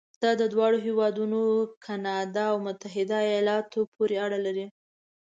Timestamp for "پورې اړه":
3.93-4.39